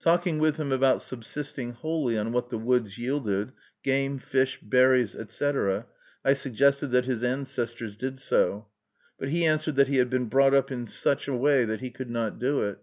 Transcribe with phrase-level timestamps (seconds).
[0.00, 3.52] Talking with him about subsisting wholly on what the woods yielded,
[3.84, 5.86] game, fish, berries, etc.,
[6.24, 8.66] I suggested that his ancestors did so;
[9.20, 11.92] but he answered that he had been brought up in such a way that he
[11.92, 12.78] could not do it.